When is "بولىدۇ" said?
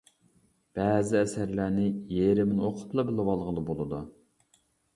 3.71-4.05